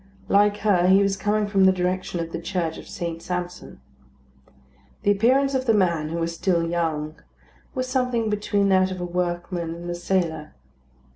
[0.29, 3.21] Like her he was coming from the direction of the church of St.
[3.21, 3.79] Sampson.
[5.03, 7.21] The appearance of the man, who was still young,
[7.75, 10.55] was something between that of a workman and a sailor.